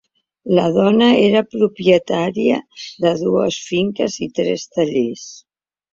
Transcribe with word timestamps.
La 0.59 0.63
dona 0.77 1.09
era 1.25 1.43
propietària 1.51 2.57
de 3.05 3.11
dues 3.21 3.61
finques 3.67 4.19
i 4.29 4.33
tres 4.41 4.65
tallers. 4.79 5.29